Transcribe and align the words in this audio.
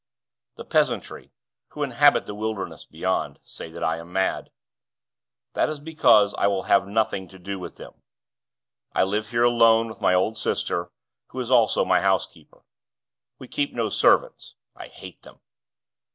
The 0.55 0.65
peasantry, 0.65 1.31
who 1.73 1.83
inhabit 1.83 2.25
the 2.25 2.33
wilderness 2.33 2.85
beyond, 2.85 3.37
say 3.43 3.69
that 3.69 3.83
I 3.83 3.97
am 3.97 4.11
mad. 4.11 4.49
That 5.53 5.69
is 5.69 5.79
because 5.79 6.33
I 6.39 6.47
will 6.47 6.63
have 6.63 6.87
nothing 6.87 7.27
to 7.27 7.37
do 7.37 7.59
with 7.59 7.77
them. 7.77 7.93
I 8.93 9.03
live 9.03 9.29
here 9.29 9.43
alone 9.43 9.89
with 9.89 10.01
my 10.01 10.15
old 10.15 10.39
sister, 10.39 10.89
who 11.27 11.39
is 11.39 11.51
also 11.51 11.85
my 11.85 12.01
housekeeper. 12.01 12.63
We 13.37 13.47
keep 13.47 13.73
no 13.75 13.89
servants 13.89 14.55
I 14.75 14.87
hate 14.87 15.21
them. 15.21 15.39